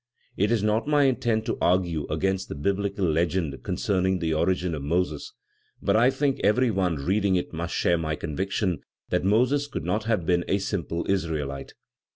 It 0.35 0.49
is 0.51 0.63
not 0.63 0.87
my 0.87 1.03
intent 1.03 1.45
to 1.45 1.59
argue 1.61 2.07
against 2.07 2.49
the 2.49 2.55
Biblical 2.55 3.05
legend 3.05 3.61
concerning 3.61 4.17
the 4.17 4.33
origin 4.33 4.73
of 4.73 4.81
Moses, 4.81 5.31
but 5.79 5.95
I 5.95 6.09
think 6.09 6.39
everyone 6.39 6.95
reading 6.95 7.35
it 7.35 7.53
must 7.53 7.75
share 7.75 7.99
my 7.99 8.15
conviction 8.15 8.79
that 9.09 9.23
Moses 9.23 9.67
could 9.67 9.85
not 9.85 10.05
have 10.05 10.25
been 10.25 10.43
a 10.47 10.57
simple 10.57 11.05
Israelite. 11.07 11.75